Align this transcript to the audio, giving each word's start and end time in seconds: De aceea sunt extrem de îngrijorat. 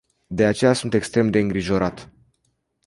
De 0.29 0.45
aceea 0.45 0.73
sunt 0.73 0.93
extrem 0.93 1.29
de 1.29 1.39
îngrijorat. 1.39 2.09